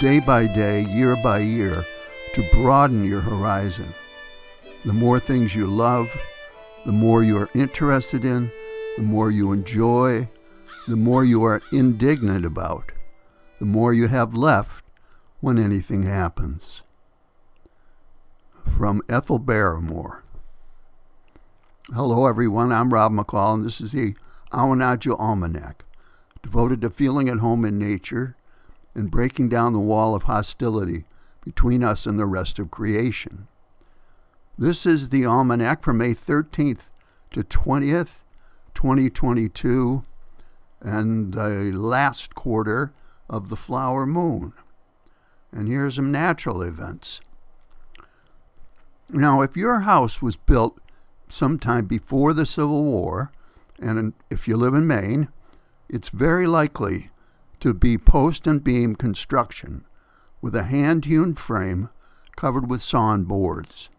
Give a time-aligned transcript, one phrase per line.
[0.00, 1.84] day by day, year by year,
[2.32, 3.94] to broaden your horizon.
[4.86, 6.08] The more things you love,
[6.86, 8.50] the more you are interested in,
[8.96, 10.26] the more you enjoy,
[10.88, 12.92] the more you are indignant about,
[13.58, 14.82] the more you have left
[15.40, 16.82] when anything happens.
[18.66, 20.24] From Ethel Barrymore.
[21.92, 22.72] Hello, everyone.
[22.72, 24.14] I'm Rob McCall, and this is the
[24.50, 25.84] Awanadjo Almanac,
[26.42, 28.34] devoted to feeling at home in nature
[28.94, 31.04] and breaking down the wall of hostility
[31.44, 33.48] between us and the rest of creation.
[34.58, 36.88] This is the Almanac from May 13th
[37.30, 38.22] to 20th,
[38.74, 40.02] 2022,
[40.80, 42.92] and the last quarter
[43.28, 44.52] of the flower moon.
[45.52, 47.20] And here's some natural events.
[49.08, 50.78] Now, if your house was built
[51.28, 53.32] sometime before the Civil War,
[53.80, 55.28] and if you live in Maine,
[55.88, 57.08] it's very likely
[57.60, 59.84] to be post and beam construction
[60.40, 61.88] with a hand hewn frame
[62.36, 63.90] covered with sawn boards.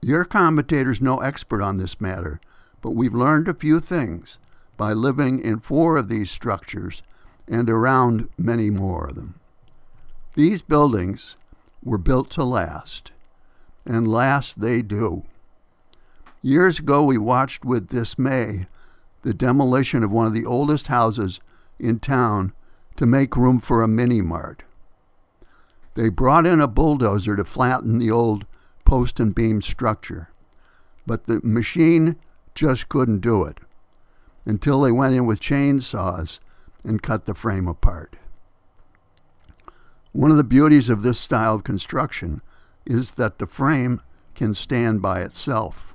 [0.00, 2.40] Your commentator's no expert on this matter,
[2.80, 4.38] but we've learned a few things
[4.76, 7.02] by living in four of these structures
[7.48, 9.38] and around many more of them.
[10.34, 11.36] These buildings
[11.84, 13.12] were built to last,
[13.84, 15.24] and last they do.
[16.40, 18.66] Years ago, we watched with dismay
[19.22, 21.40] the demolition of one of the oldest houses
[21.82, 22.52] in town
[22.96, 24.62] to make room for a mini mart.
[25.94, 28.46] They brought in a bulldozer to flatten the old
[28.84, 30.30] post and beam structure,
[31.06, 32.16] but the machine
[32.54, 33.58] just couldn't do it
[34.44, 36.38] until they went in with chainsaws
[36.84, 38.16] and cut the frame apart.
[40.12, 42.42] One of the beauties of this style of construction
[42.84, 44.00] is that the frame
[44.34, 45.94] can stand by itself,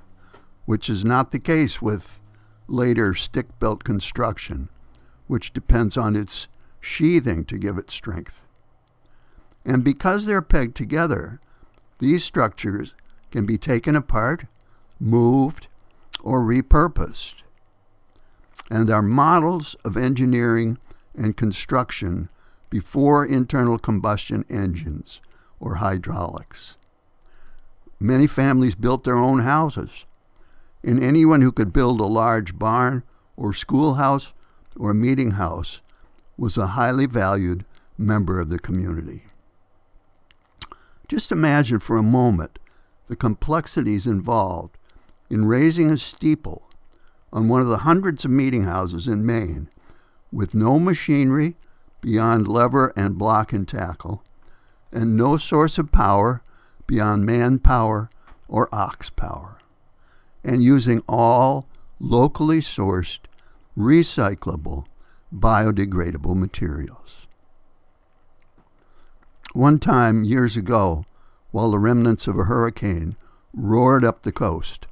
[0.64, 2.18] which is not the case with
[2.66, 4.68] later stick built construction,
[5.28, 6.48] which depends on its
[6.80, 8.40] sheathing to give it strength.
[9.64, 11.40] And because they're pegged together,
[12.00, 12.94] these structures
[13.30, 14.46] can be taken apart,
[14.98, 15.68] moved,
[16.22, 17.42] or repurposed,
[18.70, 20.78] and are models of engineering
[21.14, 22.28] and construction
[22.70, 25.20] before internal combustion engines
[25.60, 26.76] or hydraulics.
[28.00, 30.06] Many families built their own houses,
[30.84, 33.02] and anyone who could build a large barn
[33.36, 34.32] or schoolhouse
[34.78, 35.80] or meeting house
[36.36, 37.64] was a highly valued
[37.96, 39.24] member of the community.
[41.08, 42.58] Just imagine for a moment
[43.08, 44.76] the complexities involved
[45.30, 46.68] in raising a steeple
[47.32, 49.68] on one of the hundreds of meeting houses in Maine
[50.30, 51.56] with no machinery
[52.00, 54.22] beyond lever and block and tackle,
[54.92, 56.42] and no source of power
[56.86, 58.08] beyond manpower
[58.46, 59.58] or ox power,
[60.44, 61.68] and using all
[61.98, 63.20] locally sourced,
[63.78, 64.84] recyclable,
[65.32, 67.28] biodegradable materials.
[69.52, 71.04] One time, years ago,
[71.52, 73.16] while the remnants of a hurricane
[73.54, 74.88] roared up the coast,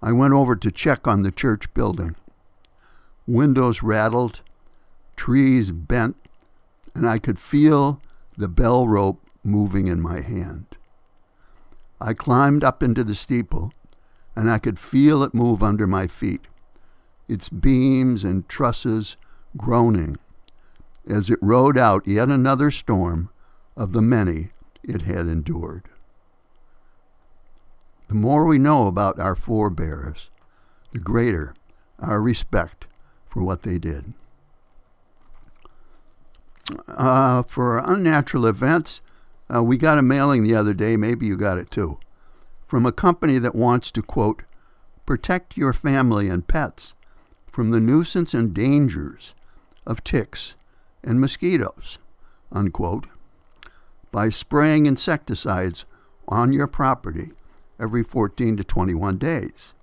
[0.00, 2.14] I went over to check on the church building.
[3.26, 4.40] Windows rattled,
[5.16, 6.16] trees bent,
[6.94, 8.00] and I could feel
[8.36, 10.66] the bell rope moving in my hand.
[12.00, 13.72] I climbed up into the steeple,
[14.36, 16.46] and I could feel it move under my feet,
[17.28, 19.16] its beams and trusses
[19.56, 20.16] groaning
[21.08, 23.30] as it rode out yet another storm
[23.76, 24.50] of the many
[24.82, 25.88] it had endured.
[28.08, 30.30] The more we know about our forebears,
[30.92, 31.54] the greater
[31.98, 32.86] our respect
[33.26, 34.14] for what they did.
[36.88, 39.00] Uh, for unnatural events,
[39.54, 41.98] uh, we got a mailing the other day, maybe you got it too,
[42.66, 44.42] from a company that wants to, quote,
[45.06, 46.94] protect your family and pets
[47.52, 49.34] from the nuisance and dangers
[49.86, 50.56] of ticks
[51.04, 51.98] and mosquitoes,
[52.50, 53.06] unquote
[54.10, 55.84] by spraying insecticides
[56.28, 57.30] on your property
[57.78, 59.74] every 14 to 21 days.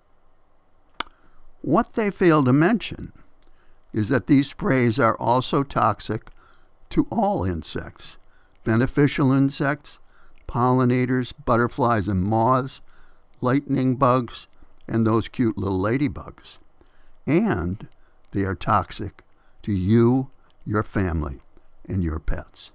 [1.62, 3.12] What they fail to mention
[3.94, 6.30] is that these sprays are also toxic
[6.89, 8.18] to all insects
[8.65, 9.98] beneficial insects,
[10.48, 12.81] pollinators, butterflies and moths,
[13.42, 14.48] lightning bugs,
[14.88, 16.60] and those cute little ladybugs.
[17.25, 17.88] And
[18.31, 19.24] they are toxic
[19.63, 20.30] to you,
[20.66, 21.39] your family,
[21.88, 22.71] and your pets.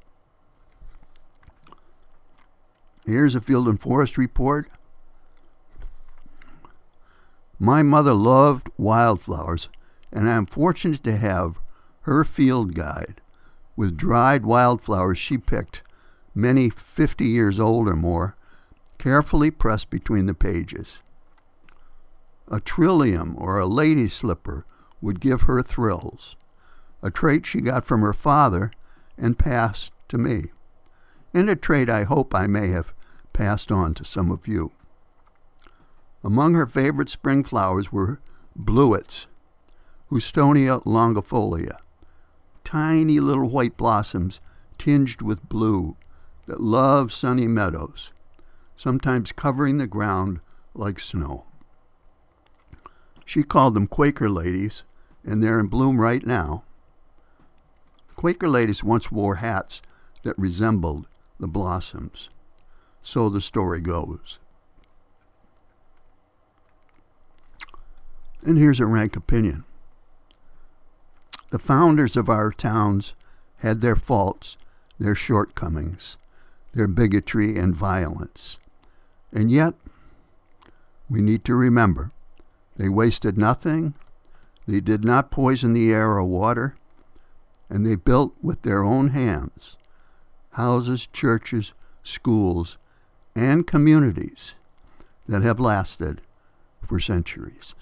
[3.06, 4.70] Here's a field and forest report.
[7.58, 9.69] My mother loved wildflowers,
[10.12, 11.61] and I am fortunate to have
[12.02, 13.20] her field guide
[13.76, 15.82] with dried wildflowers she picked,
[16.35, 18.37] many 50 years old or more,
[18.99, 21.00] carefully pressed between the pages.
[22.49, 24.67] A trillium or a lady slipper
[25.00, 26.37] would give her thrills,
[27.02, 28.70] a trait she got from her father
[29.17, 30.50] and passed to me,
[31.32, 32.93] and a trait I hope I may have
[33.32, 34.73] passed on to some of you.
[36.23, 38.20] Among her favorite spring flowers were
[38.58, 39.26] bluets,
[40.11, 41.76] Houstonia longifolia,
[42.62, 44.40] tiny little white blossoms
[44.79, 45.97] tinged with blue
[46.47, 48.12] that love sunny meadows,
[48.76, 50.40] sometimes covering the ground
[50.75, 51.47] like snow.
[53.25, 54.82] She called them Quaker ladies,
[55.25, 56.65] and they're in bloom right now.
[58.17, 59.82] Quaker ladies once wore hats
[60.23, 61.06] that resembled
[61.41, 62.31] the blossoms.
[63.03, 64.38] So the story goes.
[68.43, 69.65] And here's a rank opinion.
[71.50, 73.15] The founders of our towns
[73.59, 74.56] had their faults,
[74.99, 76.19] their shortcomings,
[76.73, 78.59] their bigotry and violence.
[79.32, 79.75] And yet,
[81.09, 82.11] we need to remember
[82.76, 83.94] they wasted nothing,
[84.67, 86.76] they did not poison the air or water,
[87.69, 89.76] and they built with their own hands
[90.53, 91.73] houses, churches,
[92.05, 92.79] schools,
[93.35, 94.55] and communities
[95.26, 96.21] that have lasted
[96.81, 97.75] for centuries.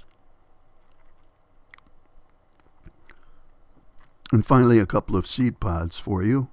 [4.32, 6.48] And finally, a couple of seed pods for you.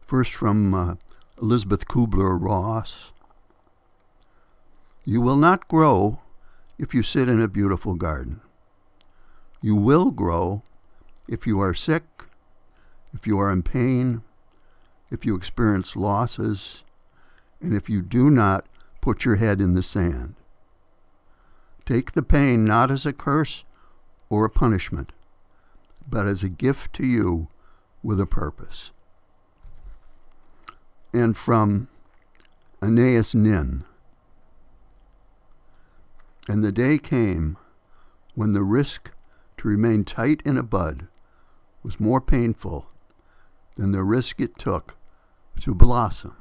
[0.00, 0.94] First from uh,
[1.40, 3.12] Elizabeth Kubler Ross.
[5.04, 6.20] You will not grow
[6.80, 8.40] if you sit in a beautiful garden.
[9.60, 10.62] You will grow
[11.28, 12.04] if you are sick,
[13.12, 14.22] if you are in pain,
[15.10, 16.82] if you experience losses,
[17.60, 18.64] and if you do not
[19.02, 20.36] put your head in the sand.
[21.84, 23.64] Take the pain not as a curse
[24.30, 25.12] or a punishment,
[26.08, 27.48] but as a gift to you
[28.02, 28.92] with a purpose.
[31.12, 31.88] And from
[32.80, 33.84] Anaïs Nin.
[36.50, 37.56] And the day came
[38.34, 39.12] when the risk
[39.58, 41.06] to remain tight in a bud
[41.84, 42.88] was more painful
[43.76, 44.96] than the risk it took
[45.60, 46.34] to blossom.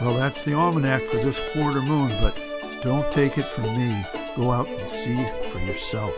[0.00, 2.53] Well, that's the almanac for this quarter moon, but
[2.84, 4.04] don't take it from me.
[4.36, 5.16] Go out and see
[5.48, 6.14] for yourself.